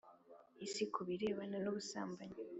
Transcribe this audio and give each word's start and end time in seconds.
isi 0.65 0.83
ku 0.93 0.99
birebana 1.07 1.57
n 1.61 1.65
ubusambanyi 1.71 2.37